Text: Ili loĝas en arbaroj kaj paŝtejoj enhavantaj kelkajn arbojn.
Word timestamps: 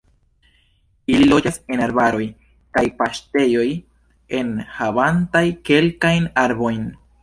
Ili 1.15 1.27
loĝas 1.31 1.59
en 1.75 1.83
arbaroj 1.89 2.25
kaj 2.79 2.85
paŝtejoj 3.03 3.69
enhavantaj 4.43 5.49
kelkajn 5.71 6.33
arbojn. 6.47 6.87